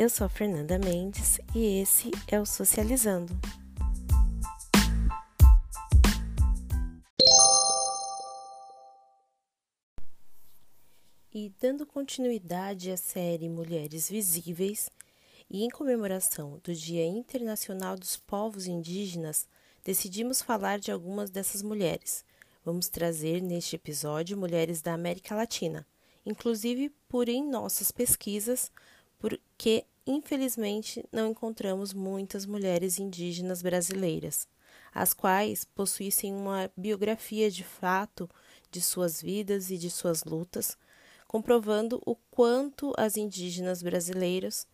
Eu 0.00 0.08
sou 0.08 0.30
Fernanda 0.30 0.78
Mendes 0.78 1.38
e 1.54 1.78
esse 1.82 2.10
é 2.26 2.40
o 2.40 2.46
Socializando. 2.46 3.38
E 11.30 11.52
dando 11.60 11.84
continuidade 11.84 12.90
à 12.90 12.96
série 12.96 13.46
Mulheres 13.50 14.08
Visíveis, 14.08 14.88
e 15.50 15.64
em 15.64 15.68
comemoração 15.68 16.58
do 16.64 16.74
Dia 16.74 17.04
Internacional 17.04 17.94
dos 17.94 18.16
Povos 18.16 18.66
Indígenas, 18.66 19.46
decidimos 19.84 20.40
falar 20.40 20.78
de 20.78 20.90
algumas 20.90 21.28
dessas 21.28 21.60
mulheres. 21.60 22.24
Vamos 22.64 22.88
trazer 22.88 23.42
neste 23.42 23.76
episódio 23.76 24.38
mulheres 24.38 24.80
da 24.80 24.94
América 24.94 25.34
Latina, 25.34 25.86
inclusive 26.24 26.88
por 27.06 27.28
em 27.28 27.46
nossas 27.46 27.90
pesquisas, 27.90 28.72
porque 29.18 29.84
infelizmente 30.10 31.04
não 31.12 31.30
encontramos 31.30 31.92
muitas 31.92 32.44
mulheres 32.44 32.98
indígenas 32.98 33.62
brasileiras, 33.62 34.48
as 34.92 35.14
quais 35.14 35.64
possuíssem 35.64 36.34
uma 36.34 36.70
biografia 36.76 37.50
de 37.50 37.64
fato 37.64 38.28
de 38.70 38.80
suas 38.80 39.22
vidas 39.22 39.70
e 39.70 39.78
de 39.78 39.90
suas 39.90 40.24
lutas 40.24 40.76
comprovando 41.30 42.02
o 42.04 42.16
quanto 42.16 42.92
as 42.96 43.16
indígenas 43.16 43.84
brasileiras 43.84 44.66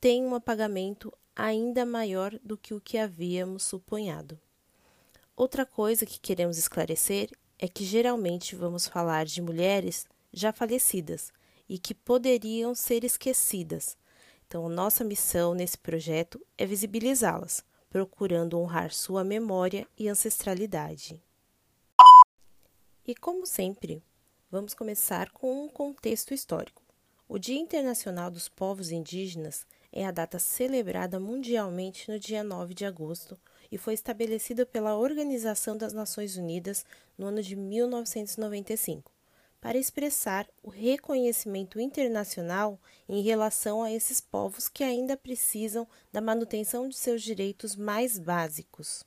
têm 0.00 0.22
um 0.24 0.36
apagamento 0.36 1.12
ainda 1.34 1.84
maior 1.84 2.38
do 2.40 2.56
que 2.56 2.72
o 2.72 2.80
que 2.80 2.96
havíamos 2.96 3.64
suponhado. 3.64 4.38
Outra 5.36 5.66
coisa 5.66 6.06
que 6.06 6.20
queremos 6.20 6.56
esclarecer 6.56 7.30
é 7.58 7.66
que 7.66 7.84
geralmente 7.84 8.54
vamos 8.54 8.86
falar 8.86 9.26
de 9.26 9.42
mulheres 9.42 10.06
já 10.32 10.52
falecidas 10.52 11.32
e 11.68 11.80
que 11.80 11.92
poderiam 11.92 12.76
ser 12.76 13.02
esquecidas. 13.02 13.96
Então, 14.54 14.68
nossa 14.68 15.02
missão 15.02 15.52
nesse 15.52 15.76
projeto 15.76 16.40
é 16.56 16.64
visibilizá-las, 16.64 17.64
procurando 17.90 18.56
honrar 18.56 18.94
sua 18.94 19.24
memória 19.24 19.84
e 19.98 20.08
ancestralidade. 20.08 21.20
E 23.04 23.16
como 23.16 23.44
sempre, 23.46 24.00
Vamos 24.54 24.72
começar 24.72 25.30
com 25.30 25.64
um 25.64 25.68
contexto 25.68 26.32
histórico. 26.32 26.80
O 27.28 27.40
Dia 27.40 27.58
Internacional 27.58 28.30
dos 28.30 28.48
Povos 28.48 28.92
Indígenas 28.92 29.66
é 29.92 30.06
a 30.06 30.12
data 30.12 30.38
celebrada 30.38 31.18
mundialmente 31.18 32.08
no 32.08 32.20
dia 32.20 32.44
9 32.44 32.72
de 32.72 32.84
agosto 32.84 33.36
e 33.72 33.76
foi 33.76 33.94
estabelecida 33.94 34.64
pela 34.64 34.96
Organização 34.96 35.76
das 35.76 35.92
Nações 35.92 36.36
Unidas 36.36 36.86
no 37.18 37.26
ano 37.26 37.42
de 37.42 37.56
1995, 37.56 39.10
para 39.64 39.78
expressar 39.78 40.46
o 40.62 40.68
reconhecimento 40.68 41.80
internacional 41.80 42.78
em 43.08 43.22
relação 43.22 43.82
a 43.82 43.90
esses 43.90 44.20
povos 44.20 44.68
que 44.68 44.84
ainda 44.84 45.16
precisam 45.16 45.88
da 46.12 46.20
manutenção 46.20 46.86
de 46.86 46.94
seus 46.94 47.22
direitos 47.22 47.74
mais 47.74 48.18
básicos. 48.18 49.02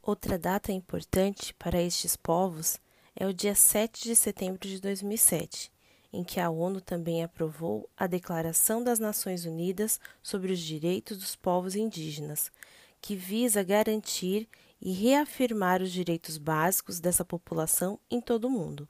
Outra 0.00 0.38
data 0.38 0.70
importante 0.70 1.52
para 1.54 1.82
estes 1.82 2.14
povos 2.14 2.78
é 3.16 3.26
o 3.26 3.34
dia 3.34 3.56
7 3.56 4.04
de 4.04 4.14
setembro 4.14 4.68
de 4.68 4.80
2007, 4.80 5.72
em 6.12 6.22
que 6.22 6.38
a 6.38 6.48
ONU 6.48 6.80
também 6.80 7.24
aprovou 7.24 7.90
a 7.96 8.06
Declaração 8.06 8.84
das 8.84 9.00
Nações 9.00 9.44
Unidas 9.46 9.98
sobre 10.22 10.52
os 10.52 10.60
Direitos 10.60 11.18
dos 11.18 11.34
Povos 11.34 11.74
Indígenas, 11.74 12.52
que 13.00 13.16
visa 13.16 13.64
garantir 13.64 14.48
e 14.80 14.92
reafirmar 14.92 15.82
os 15.82 15.90
direitos 15.90 16.38
básicos 16.38 17.00
dessa 17.00 17.24
população 17.24 17.98
em 18.08 18.20
todo 18.20 18.46
o 18.46 18.50
mundo, 18.50 18.88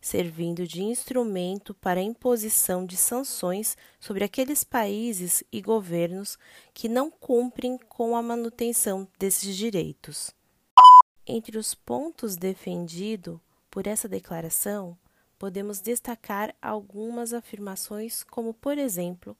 servindo 0.00 0.66
de 0.66 0.82
instrumento 0.82 1.74
para 1.74 2.00
a 2.00 2.02
imposição 2.02 2.86
de 2.86 2.96
sanções 2.96 3.76
sobre 3.98 4.24
aqueles 4.24 4.62
países 4.64 5.42
e 5.52 5.60
governos 5.60 6.38
que 6.72 6.88
não 6.88 7.10
cumprem 7.10 7.78
com 7.78 8.16
a 8.16 8.22
manutenção 8.22 9.08
desses 9.18 9.56
direitos. 9.56 10.34
Entre 11.26 11.58
os 11.58 11.74
pontos 11.74 12.36
defendidos 12.36 13.38
por 13.70 13.86
essa 13.86 14.08
declaração, 14.08 14.96
podemos 15.38 15.80
destacar 15.80 16.54
algumas 16.60 17.32
afirmações, 17.32 18.24
como, 18.24 18.54
por 18.54 18.78
exemplo, 18.78 19.36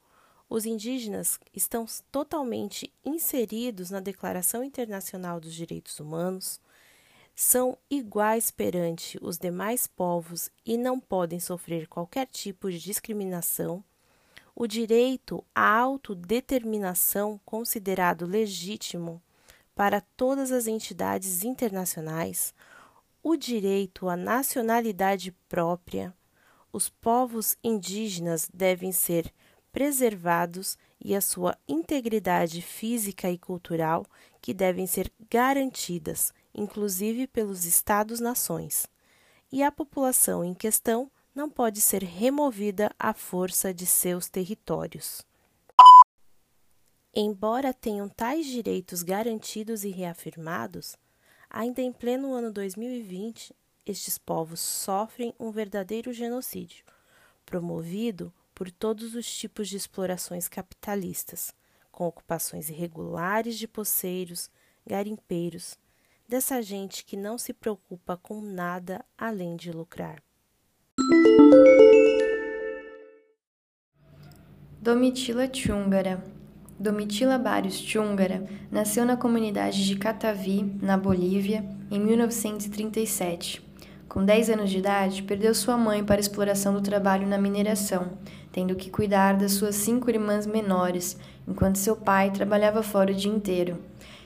os 0.49 0.65
indígenas 0.65 1.39
estão 1.53 1.85
totalmente 2.11 2.91
inseridos 3.05 3.91
na 3.91 3.99
Declaração 3.99 4.63
Internacional 4.63 5.39
dos 5.39 5.53
Direitos 5.53 5.99
Humanos, 5.99 6.59
são 7.41 7.77
iguais 7.89 8.51
perante 8.51 9.17
os 9.21 9.37
demais 9.37 9.87
povos 9.87 10.51
e 10.65 10.75
não 10.75 10.99
podem 10.99 11.39
sofrer 11.39 11.87
qualquer 11.87 12.27
tipo 12.27 12.69
de 12.69 12.77
discriminação. 12.77 13.81
O 14.53 14.67
direito 14.67 15.41
à 15.55 15.77
autodeterminação, 15.77 17.39
considerado 17.45 18.25
legítimo 18.25 19.21
para 19.73 20.01
todas 20.17 20.51
as 20.51 20.67
entidades 20.67 21.45
internacionais, 21.45 22.53
o 23.23 23.37
direito 23.37 24.09
à 24.09 24.17
nacionalidade 24.17 25.31
própria, 25.47 26.13
os 26.73 26.89
povos 26.89 27.55
indígenas 27.63 28.49
devem 28.53 28.91
ser 28.91 29.33
preservados 29.71 30.77
e 30.99 31.15
a 31.15 31.21
sua 31.21 31.57
integridade 31.69 32.61
física 32.61 33.31
e 33.31 33.37
cultural 33.37 34.05
que 34.41 34.53
devem 34.53 34.85
ser 34.85 35.09
garantidas, 35.29 36.33
inclusive 36.53 37.27
pelos 37.27 37.65
Estados-nações. 37.65 38.87
E 39.51 39.63
a 39.63 39.71
população 39.71 40.43
em 40.43 40.53
questão 40.53 41.11
não 41.33 41.49
pode 41.49 41.81
ser 41.81 42.03
removida 42.03 42.91
à 42.97 43.13
força 43.13 43.73
de 43.73 43.85
seus 43.85 44.29
territórios. 44.29 45.25
Embora 47.15 47.73
tenham 47.73 48.07
tais 48.07 48.45
direitos 48.45 49.03
garantidos 49.03 49.83
e 49.83 49.89
reafirmados, 49.89 50.97
Ainda 51.49 51.81
em 51.81 51.91
pleno 51.91 52.31
ano 52.33 52.51
2020, 52.51 53.55
estes 53.83 54.19
povos 54.19 54.59
sofrem 54.59 55.33
um 55.39 55.49
verdadeiro 55.49 56.13
genocídio, 56.13 56.85
promovido 57.43 58.31
por 58.53 58.69
todos 58.69 59.15
os 59.15 59.25
tipos 59.35 59.67
de 59.67 59.75
explorações 59.75 60.47
capitalistas, 60.47 61.51
com 61.91 62.05
ocupações 62.05 62.69
irregulares 62.69 63.57
de 63.57 63.67
poceiros, 63.67 64.47
garimpeiros, 64.85 65.75
dessa 66.29 66.61
gente 66.61 67.03
que 67.03 67.17
não 67.17 67.39
se 67.39 67.51
preocupa 67.51 68.15
com 68.15 68.39
nada 68.39 69.03
além 69.17 69.55
de 69.55 69.71
lucrar. 69.71 70.21
Domitila 74.79 75.47
Tchungara 75.47 76.23
Domitila 76.79 77.37
Barrios 77.39 77.79
Chungara 77.79 78.45
nasceu 78.71 79.05
na 79.05 79.17
comunidade 79.17 79.85
de 79.85 79.97
Catavi, 79.97 80.77
na 80.81 80.95
Bolívia, 80.95 81.65
em 81.89 81.99
1937. 81.99 83.67
Com 84.07 84.23
10 84.23 84.51
anos 84.51 84.69
de 84.69 84.77
idade, 84.77 85.23
perdeu 85.23 85.53
sua 85.53 85.75
mãe 85.75 86.03
para 86.03 86.21
exploração 86.21 86.73
do 86.73 86.81
trabalho 86.81 87.27
na 87.27 87.37
mineração, 87.37 88.11
tendo 88.51 88.75
que 88.75 88.89
cuidar 88.89 89.35
das 89.35 89.53
suas 89.53 89.75
cinco 89.75 90.09
irmãs 90.09 90.47
menores, 90.47 91.17
enquanto 91.47 91.77
seu 91.77 91.95
pai 91.95 92.31
trabalhava 92.31 92.81
fora 92.81 93.11
o 93.11 93.15
dia 93.15 93.31
inteiro. 93.31 93.77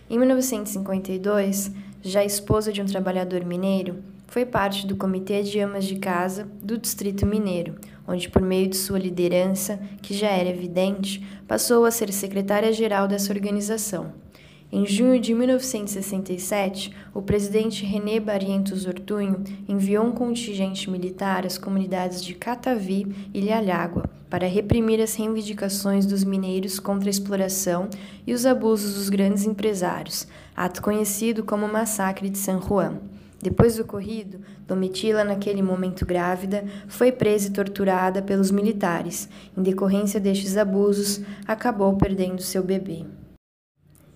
Em 0.09 0.19
1952, 0.19 1.71
já 2.03 2.23
esposa 2.23 2.71
de 2.71 2.81
um 2.81 2.85
trabalhador 2.85 3.45
mineiro, 3.45 4.03
foi 4.27 4.45
parte 4.45 4.85
do 4.85 4.97
Comitê 4.97 5.41
de 5.41 5.59
Amas 5.59 5.85
de 5.85 5.95
Casa 5.95 6.47
do 6.61 6.77
Distrito 6.77 7.25
Mineiro, 7.25 7.75
onde, 8.05 8.27
por 8.29 8.41
meio 8.41 8.67
de 8.67 8.75
sua 8.75 8.99
liderança, 8.99 9.79
que 10.01 10.13
já 10.13 10.27
era 10.27 10.49
evidente, 10.49 11.25
passou 11.47 11.85
a 11.85 11.91
ser 11.91 12.11
secretária-geral 12.11 13.07
dessa 13.07 13.31
organização. 13.31 14.22
Em 14.75 14.87
junho 14.87 15.19
de 15.19 15.35
1967, 15.35 16.91
o 17.13 17.21
presidente 17.21 17.85
René 17.85 18.19
Barrientos 18.19 18.87
Ortunho 18.87 19.43
enviou 19.69 20.03
um 20.03 20.11
contingente 20.11 20.89
militar 20.89 21.45
às 21.45 21.59
comunidades 21.59 22.23
de 22.23 22.33
Catavi 22.33 23.29
e 23.31 23.39
Lhalhágua 23.39 24.09
para 24.31 24.47
reprimir 24.47 24.99
as 24.99 25.13
reivindicações 25.13 26.07
dos 26.07 26.23
mineiros 26.23 26.79
contra 26.79 27.07
a 27.07 27.11
exploração 27.11 27.87
e 28.25 28.33
os 28.33 28.47
abusos 28.47 28.95
dos 28.95 29.09
grandes 29.09 29.45
empresários, 29.45 30.27
ato 30.55 30.81
conhecido 30.81 31.43
como 31.43 31.67
Massacre 31.67 32.27
de 32.27 32.39
San 32.39 32.59
Juan. 32.59 32.97
Depois 33.39 33.75
do 33.75 33.83
ocorrido, 33.83 34.39
Domitila, 34.67 35.23
naquele 35.23 35.61
momento 35.61 36.03
grávida, 36.03 36.65
foi 36.87 37.11
presa 37.11 37.49
e 37.49 37.51
torturada 37.51 38.23
pelos 38.23 38.49
militares. 38.49 39.29
Em 39.55 39.61
decorrência 39.61 40.19
destes 40.19 40.57
abusos, 40.57 41.21
acabou 41.45 41.95
perdendo 41.95 42.41
seu 42.41 42.63
bebê. 42.63 43.05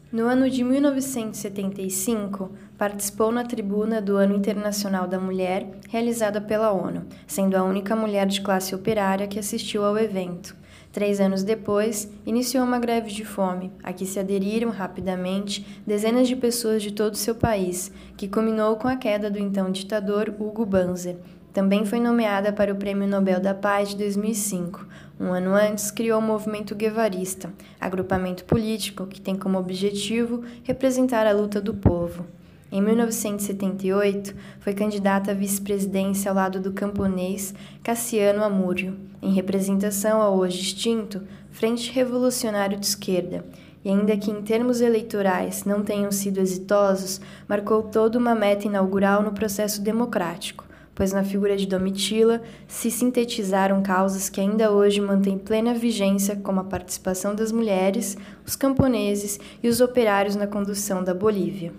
No 0.10 0.26
ano 0.26 0.50
de 0.50 0.64
1975, 0.64 2.50
participou 2.78 3.30
na 3.30 3.44
tribuna 3.44 4.02
do 4.02 4.16
Ano 4.16 4.38
Internacional 4.38 5.06
da 5.06 5.20
Mulher, 5.20 5.68
realizada 5.90 6.40
pela 6.40 6.72
ONU, 6.72 7.06
sendo 7.28 7.58
a 7.58 7.64
única 7.64 7.94
mulher 7.94 8.26
de 8.26 8.40
classe 8.40 8.74
operária 8.74 9.28
que 9.28 9.38
assistiu 9.38 9.84
ao 9.84 9.98
evento. 9.98 10.56
Três 10.94 11.20
anos 11.20 11.44
depois, 11.44 12.10
iniciou 12.26 12.64
uma 12.64 12.80
greve 12.80 13.12
de 13.12 13.26
fome, 13.26 13.70
a 13.84 13.92
que 13.92 14.06
se 14.06 14.18
aderiram 14.18 14.70
rapidamente 14.70 15.68
dezenas 15.86 16.26
de 16.26 16.38
pessoas 16.38 16.82
de 16.82 16.94
todo 16.94 17.14
o 17.14 17.18
seu 17.18 17.36
país, 17.36 17.92
que 18.16 18.30
culminou 18.30 18.78
com 18.78 18.88
a 18.88 18.96
queda 18.96 19.30
do 19.30 19.38
então 19.38 19.70
ditador 19.70 20.34
Hugo 20.40 20.66
Banzer. 20.66 21.18
Também 21.58 21.86
foi 21.86 22.00
nomeada 22.00 22.54
para 22.54 22.72
o 22.72 22.76
Prêmio 22.76 23.08
Nobel 23.08 23.40
da 23.40 23.52
Paz 23.52 23.90
de 23.90 23.98
2005. 23.98 24.86
Um 25.20 25.34
ano 25.34 25.56
antes, 25.56 25.90
criou 25.90 26.20
o 26.20 26.22
movimento 26.22 26.76
guevarista, 26.76 27.52
agrupamento 27.82 28.46
político 28.46 29.08
que 29.08 29.20
tem 29.20 29.36
como 29.36 29.58
objetivo 29.58 30.44
representar 30.62 31.26
a 31.26 31.32
luta 31.32 31.60
do 31.60 31.74
povo. 31.74 32.28
Em 32.72 32.80
1978, 32.80 34.36
foi 34.60 34.76
candidata 34.76 35.32
à 35.32 35.34
vice-presidência 35.34 36.30
ao 36.30 36.36
lado 36.36 36.60
do 36.60 36.74
camponês 36.74 37.56
Cassiano 37.82 38.44
Amúrio, 38.44 38.96
em 39.20 39.34
representação 39.34 40.22
ao 40.22 40.38
hoje 40.38 40.62
extinto 40.62 41.24
Frente 41.50 41.92
Revolucionário 41.92 42.78
de 42.78 42.86
Esquerda, 42.86 43.44
e 43.84 43.90
ainda 43.90 44.16
que 44.16 44.30
em 44.30 44.44
termos 44.44 44.80
eleitorais 44.80 45.64
não 45.66 45.82
tenham 45.82 46.12
sido 46.12 46.40
exitosos, 46.40 47.20
marcou 47.50 47.82
toda 47.82 48.20
uma 48.20 48.36
meta 48.36 48.68
inaugural 48.68 49.24
no 49.24 49.32
processo 49.32 49.82
democrático 49.82 50.67
pois 50.98 51.14
na 51.14 51.24
figura 51.24 51.56
de 51.56 51.68
Domitila 51.68 52.42
se 52.68 52.90
sintetizaram 52.90 53.84
causas 53.84 54.30
que 54.30 54.42
ainda 54.42 54.72
hoje 54.72 55.00
mantêm 55.00 55.38
plena 55.38 55.76
vigência, 55.76 56.36
como 56.36 56.60
a 56.60 56.64
participação 56.64 57.36
das 57.36 57.52
mulheres, 57.52 58.18
os 58.44 58.56
camponeses 58.56 59.40
e 59.62 59.70
os 59.70 59.80
operários 59.80 60.36
na 60.36 60.48
condução 60.48 61.04
da 61.04 61.14
Bolívia. 61.14 61.72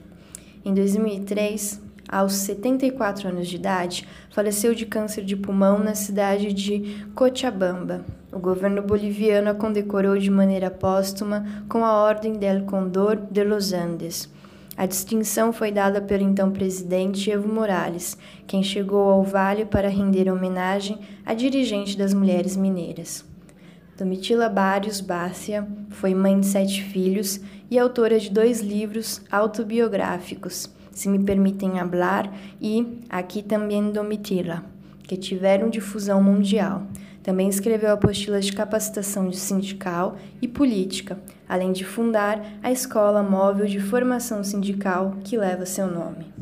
Em 0.65 0.73
2003, 0.73 1.81
aos 2.09 2.32
74 2.35 3.31
anos 3.31 3.49
de 3.49 3.56
idade, 3.56 4.06
faleceu 4.31 4.73
de 4.73 4.87
câncer 4.87 5.25
de 5.25 5.35
pulmão 5.35 5.81
na 5.81 5.97
cidade 5.97 6.53
de 6.53 7.05
Cochabamba. 7.12 8.05
O 8.32 8.38
governo 8.38 8.82
boliviano 8.82 9.50
a 9.50 9.55
condecorou 9.55 10.17
de 10.17 10.31
maneira 10.31 10.70
póstuma 10.70 11.44
com 11.69 11.85
a 11.85 11.93
Ordem 12.05 12.35
del 12.35 12.62
Condor 12.67 13.17
de 13.17 13.43
los 13.43 13.73
Andes 13.73 14.31
a 14.79 14.87
distinção 14.87 15.53
foi 15.53 15.73
dada 15.73 16.01
pelo 16.01 16.23
então 16.23 16.53
presidente 16.53 17.29
Evo 17.33 17.53
Morales, 17.53 18.17
quem 18.47 18.63
chegou 18.63 19.11
ao 19.11 19.25
Vale 19.25 19.65
para 19.65 19.89
render 19.89 20.31
homenagem 20.31 21.01
à 21.27 21.35
dirigente 21.35 21.99
das 21.99 22.15
mulheres 22.15 22.57
mineiras. 22.57 23.25
Domitila 23.99 24.49
Barrios 24.49 25.01
Bárcia 25.01 25.67
foi 25.91 26.15
mãe 26.15 26.39
de 26.39 26.47
sete 26.47 26.81
filhos 26.81 27.41
e 27.69 27.77
autora 27.77 28.21
de 28.21 28.31
dois 28.31 28.61
livros 28.61 29.21
autobiográficos, 29.33 30.71
Se 30.93 31.09
Me 31.09 31.19
Permitem 31.19 31.81
Hablar 31.81 32.33
e 32.61 33.01
Aqui 33.11 33.43
Também 33.43 33.91
Domitila, 33.91 34.65
que 35.03 35.17
tiveram 35.17 35.69
difusão 35.69 36.23
mundial. 36.23 36.87
Também 37.23 37.49
escreveu 37.49 37.93
apostilas 37.93 38.47
de 38.47 38.53
capacitação 38.53 39.29
de 39.29 39.37
sindical 39.37 40.17
e 40.41 40.49
política, 40.49 41.19
além 41.49 41.73
de 41.73 41.85
fundar 41.85 42.41
a 42.62 42.70
Escola 42.70 43.23
Móvel 43.23 43.67
de 43.67 43.81
Formação 43.81 44.43
Sindical, 44.44 45.17
que 45.25 45.37
leva 45.37 45.67
seu 45.67 45.87
nome. 45.87 46.32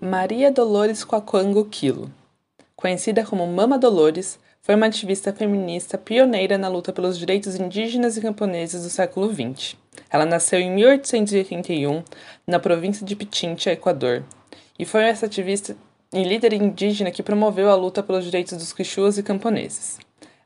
Maria 0.00 0.50
Dolores 0.50 1.04
Coaquango 1.04 1.66
Quilo, 1.66 2.10
conhecida 2.74 3.24
como 3.24 3.46
Mama 3.46 3.78
Dolores, 3.78 4.38
foi 4.62 4.74
uma 4.74 4.86
ativista 4.86 5.32
feminista 5.32 5.98
pioneira 5.98 6.56
na 6.56 6.68
luta 6.68 6.92
pelos 6.92 7.18
direitos 7.18 7.56
indígenas 7.56 8.16
e 8.16 8.20
camponeses 8.20 8.82
do 8.82 8.90
século 8.90 9.32
XX. 9.32 9.76
Ela 10.10 10.24
nasceu 10.24 10.58
em 10.58 10.70
1881 10.70 12.02
na 12.46 12.58
província 12.58 13.04
de 13.04 13.16
Pichincha, 13.16 13.72
Equador, 13.72 14.22
e 14.78 14.84
foi 14.84 15.04
essa 15.04 15.26
ativista 15.26 15.76
e 16.12 16.24
líder 16.24 16.52
indígena 16.52 17.10
que 17.10 17.22
promoveu 17.22 17.70
a 17.70 17.74
luta 17.74 18.02
pelos 18.02 18.24
direitos 18.24 18.56
dos 18.58 18.72
quichuas 18.72 19.16
e 19.16 19.22
camponeses. 19.22 19.98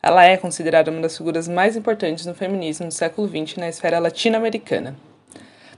Ela 0.03 0.25
é 0.25 0.37
considerada 0.37 0.91
uma 0.91 1.01
das 1.01 1.17
figuras 1.17 1.49
mais 1.49 1.75
importantes 1.75 2.27
no 2.27 2.35
feminismo 2.35 2.87
do 2.87 2.93
século 2.93 3.27
XX 3.27 3.57
na 3.57 3.69
esfera 3.69 3.99
latino-americana. 3.99 4.95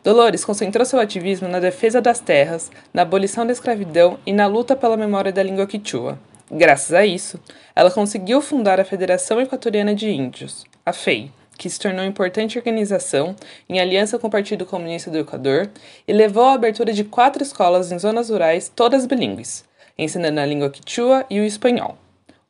Dolores 0.02 0.44
concentrou 0.44 0.84
seu 0.84 0.98
ativismo 0.98 1.46
na 1.46 1.60
defesa 1.60 2.00
das 2.00 2.18
terras, 2.18 2.70
na 2.92 3.02
abolição 3.02 3.46
da 3.46 3.52
escravidão 3.52 4.18
e 4.26 4.32
na 4.32 4.46
luta 4.48 4.74
pela 4.74 4.96
memória 4.96 5.32
da 5.32 5.42
língua 5.42 5.66
quichua. 5.66 6.18
Graças 6.50 6.92
a 6.92 7.06
isso, 7.06 7.40
ela 7.74 7.90
conseguiu 7.90 8.40
fundar 8.40 8.80
a 8.80 8.84
Federação 8.84 9.40
Equatoriana 9.40 9.94
de 9.94 10.08
Índios, 10.08 10.64
a 10.84 10.92
FEI, 10.92 11.30
que 11.56 11.70
se 11.70 11.78
tornou 11.78 12.04
importante 12.04 12.58
organização 12.58 13.34
em 13.68 13.80
aliança 13.80 14.18
com 14.18 14.26
o 14.26 14.30
Partido 14.30 14.66
Comunista 14.66 15.10
do 15.10 15.18
Equador 15.18 15.70
e 16.06 16.12
levou 16.12 16.44
à 16.44 16.54
abertura 16.54 16.92
de 16.92 17.04
quatro 17.04 17.42
escolas 17.42 17.90
em 17.90 17.98
zonas 17.98 18.30
rurais, 18.30 18.70
todas 18.74 19.06
bilíngues, 19.06 19.64
ensinando 19.98 20.40
a 20.40 20.46
língua 20.46 20.70
quichua 20.70 21.24
e 21.30 21.40
o 21.40 21.44
espanhol. 21.44 21.96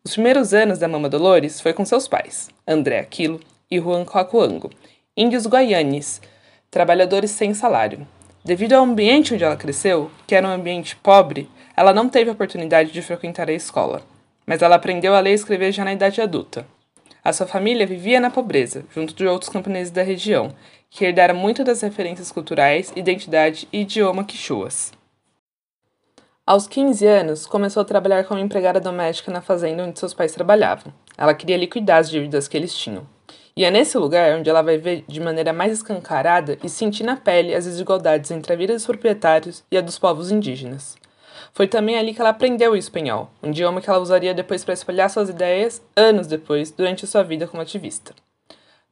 Os 0.04 0.12
primeiros 0.12 0.54
anos 0.54 0.78
da 0.78 0.86
Mama 0.86 1.08
Dolores 1.08 1.60
foi 1.60 1.72
com 1.72 1.84
seus 1.84 2.06
pais, 2.06 2.48
André 2.66 3.00
Aquilo 3.00 3.40
e 3.70 3.80
Juan 3.80 4.04
Coacuango, 4.04 4.70
índios 5.16 5.46
guaianes, 5.46 6.20
trabalhadores 6.70 7.30
sem 7.30 7.54
salário. 7.54 8.06
Devido 8.44 8.74
ao 8.74 8.84
ambiente 8.84 9.34
onde 9.34 9.42
ela 9.42 9.56
cresceu, 9.56 10.10
que 10.26 10.34
era 10.34 10.46
um 10.46 10.52
ambiente 10.52 10.94
pobre, 10.96 11.50
ela 11.76 11.92
não 11.92 12.08
teve 12.08 12.30
oportunidade 12.30 12.92
de 12.92 13.02
frequentar 13.02 13.48
a 13.48 13.52
escola, 13.52 14.02
mas 14.46 14.62
ela 14.62 14.76
aprendeu 14.76 15.14
a 15.14 15.20
ler 15.20 15.32
e 15.32 15.34
escrever 15.34 15.72
já 15.72 15.84
na 15.84 15.92
idade 15.92 16.20
adulta. 16.20 16.66
A 17.24 17.32
sua 17.32 17.46
família 17.46 17.84
vivia 17.84 18.20
na 18.20 18.30
pobreza, 18.30 18.84
junto 18.94 19.12
de 19.12 19.26
outros 19.26 19.50
camponeses 19.50 19.90
da 19.90 20.02
região, 20.04 20.54
que 20.88 21.04
herdaram 21.04 21.34
muito 21.34 21.64
das 21.64 21.80
referências 21.80 22.30
culturais, 22.30 22.92
identidade 22.94 23.66
e 23.72 23.80
idioma 23.80 24.22
quichuas. 24.22 24.92
Aos 26.48 26.68
15 26.68 27.04
anos, 27.04 27.44
começou 27.44 27.80
a 27.80 27.84
trabalhar 27.84 28.22
como 28.22 28.38
empregada 28.38 28.78
doméstica 28.78 29.32
na 29.32 29.40
fazenda 29.40 29.82
onde 29.82 29.98
seus 29.98 30.14
pais 30.14 30.32
trabalhavam. 30.32 30.94
Ela 31.18 31.34
queria 31.34 31.56
liquidar 31.56 31.98
as 31.98 32.08
dívidas 32.08 32.46
que 32.46 32.56
eles 32.56 32.72
tinham. 32.72 33.04
E 33.56 33.64
é 33.64 33.70
nesse 33.72 33.98
lugar 33.98 34.38
onde 34.38 34.48
ela 34.48 34.62
vai 34.62 34.78
ver 34.78 35.04
de 35.08 35.18
maneira 35.18 35.52
mais 35.52 35.72
escancarada 35.72 36.56
e 36.62 36.68
sentir 36.68 37.02
na 37.02 37.16
pele 37.16 37.52
as 37.52 37.64
desigualdades 37.64 38.30
entre 38.30 38.52
a 38.52 38.56
vida 38.56 38.74
dos 38.74 38.86
proprietários 38.86 39.64
e 39.72 39.76
a 39.76 39.80
dos 39.80 39.98
povos 39.98 40.30
indígenas. 40.30 40.94
Foi 41.52 41.66
também 41.66 41.98
ali 41.98 42.14
que 42.14 42.20
ela 42.20 42.30
aprendeu 42.30 42.74
o 42.74 42.76
espanhol, 42.76 43.28
um 43.42 43.50
idioma 43.50 43.80
que 43.80 43.90
ela 43.90 43.98
usaria 43.98 44.32
depois 44.32 44.62
para 44.62 44.74
espalhar 44.74 45.10
suas 45.10 45.28
ideias 45.28 45.82
anos 45.96 46.28
depois, 46.28 46.70
durante 46.70 47.08
sua 47.08 47.24
vida 47.24 47.48
como 47.48 47.60
ativista. 47.60 48.14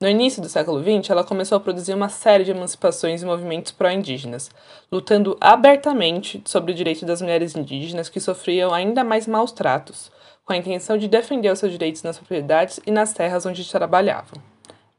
No 0.05 0.11
início 0.11 0.43
do 0.43 0.51
século 0.51 0.83
XX, 0.83 1.09
ela 1.09 1.25
começou 1.25 1.57
a 1.57 1.61
produzir 1.61 1.95
uma 1.95 2.11
série 2.11 2.45
de 2.45 2.51
emancipações 2.51 3.23
e 3.23 3.25
movimentos 3.25 3.73
pró-indígenas, 3.73 4.51
lutando 4.93 5.35
abertamente 5.41 6.43
sobre 6.45 6.73
o 6.73 6.75
direito 6.75 7.07
das 7.07 7.23
mulheres 7.23 7.57
indígenas 7.57 8.11
que 8.11 8.21
sofriam 8.21 8.71
ainda 8.75 9.03
mais 9.03 9.27
maus 9.27 9.51
tratos, 9.51 10.13
com 10.45 10.53
a 10.53 10.59
intenção 10.59 10.99
de 10.99 11.09
defender 11.09 11.51
os 11.51 11.59
seus 11.59 11.73
direitos 11.73 12.03
nas 12.03 12.19
propriedades 12.19 12.81
e 12.87 12.91
nas 12.91 13.15
terras 13.15 13.47
onde 13.47 13.67
trabalhavam. 13.67 14.43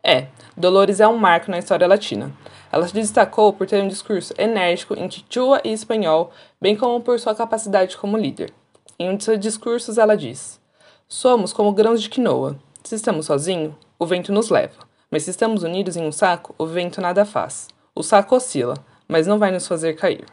É, 0.03 0.25
Dolores 0.57 0.99
é 0.99 1.07
um 1.07 1.17
marco 1.17 1.51
na 1.51 1.59
história 1.59 1.85
latina. 1.85 2.33
Ela 2.71 2.87
se 2.87 2.93
destacou 2.95 3.53
por 3.53 3.67
ter 3.67 3.83
um 3.83 3.87
discurso 3.87 4.33
enérgico 4.39 4.95
em 4.95 5.07
quichua 5.07 5.61
e 5.63 5.71
espanhol, 5.71 6.31
bem 6.59 6.75
como 6.75 6.99
por 6.99 7.19
sua 7.19 7.35
capacidade 7.35 7.95
como 7.95 8.17
líder. 8.17 8.51
Em 8.97 9.07
um 9.07 9.15
de 9.15 9.23
seus 9.23 9.39
discursos, 9.39 9.99
ela 9.99 10.17
diz: 10.17 10.59
Somos 11.07 11.53
como 11.53 11.71
grãos 11.73 12.01
de 12.01 12.09
quinoa. 12.09 12.57
Se 12.83 12.95
estamos 12.95 13.27
sozinhos, 13.27 13.75
o 13.99 14.05
vento 14.07 14.33
nos 14.33 14.49
leva. 14.49 14.94
Mas 15.09 15.23
se 15.23 15.29
estamos 15.29 15.63
unidos 15.63 15.95
em 15.95 16.05
um 16.05 16.11
saco, 16.11 16.53
o 16.57 16.65
vento 16.65 16.99
nada 17.01 17.25
faz. 17.25 17.67
O 17.93 18.03
saco 18.03 18.35
oscila, 18.35 18.75
mas 19.07 19.27
não 19.27 19.39
vai 19.39 19.51
nos 19.51 19.67
fazer 19.67 19.93
cair. 19.95 20.25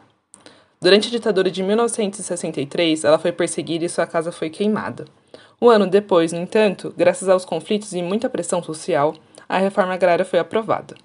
Durante 0.81 1.07
a 1.07 1.11
ditadura 1.11 1.49
de 1.49 1.63
1963, 1.63 3.03
ela 3.03 3.17
foi 3.17 3.31
perseguida 3.31 3.85
e 3.85 3.89
sua 3.89 4.05
casa 4.05 4.31
foi 4.31 4.49
queimada. 4.49 5.05
Um 5.61 5.69
ano 5.69 5.87
depois, 5.87 6.33
no 6.33 6.39
entanto, 6.39 6.93
graças 6.97 7.29
aos 7.29 7.45
conflitos 7.45 7.93
e 7.93 8.01
muita 8.01 8.29
pressão 8.29 8.61
social, 8.61 9.15
a 9.47 9.57
reforma 9.57 9.93
agrária 9.93 10.25
foi 10.25 10.39
aprovada. 10.39 10.95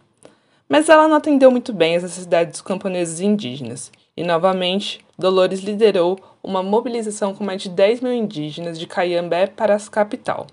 Mas 0.69 0.89
ela 0.89 1.07
não 1.07 1.17
atendeu 1.17 1.51
muito 1.51 1.73
bem 1.73 1.97
às 1.97 2.03
necessidades 2.03 2.53
dos 2.53 2.61
camponeses 2.61 3.21
e 3.21 3.25
indígenas, 3.25 3.93
e 4.17 4.25
novamente 4.25 5.01
Dolores 5.17 5.61
liderou 5.61 6.19
uma 6.43 6.63
mobilização 6.63 7.35
com 7.35 7.45
mais 7.45 7.63
de 7.63 7.69
10 7.69 8.01
mil 8.01 8.13
indígenas 8.13 8.79
de 8.79 8.87
Caiambé 8.87 9.47
para 9.47 9.77
a 9.77 9.81
capital. 9.81 10.47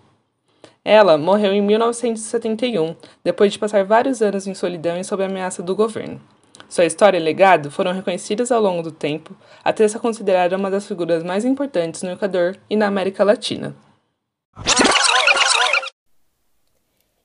Ela 0.88 1.18
morreu 1.18 1.52
em 1.52 1.64
1971, 1.64 2.96
depois 3.24 3.52
de 3.52 3.58
passar 3.58 3.84
vários 3.84 4.22
anos 4.22 4.46
em 4.46 4.54
solidão 4.54 5.00
e 5.00 5.04
sob 5.04 5.24
a 5.24 5.26
ameaça 5.26 5.64
do 5.64 5.76
governo. 5.76 6.22
Sua 6.70 6.86
história 6.86 7.18
e 7.18 7.22
legado 7.22 7.72
foram 7.72 7.92
reconhecidos 7.92 8.52
ao 8.52 8.62
longo 8.62 8.84
do 8.84 8.92
tempo, 8.92 9.36
até 9.64 9.88
ser 9.88 9.98
considerada 9.98 10.56
uma 10.56 10.70
das 10.70 10.88
figuras 10.88 11.24
mais 11.24 11.44
importantes 11.44 12.04
no 12.04 12.12
Equador 12.12 12.56
e 12.70 12.76
na 12.76 12.86
América 12.86 13.24
Latina. 13.24 13.76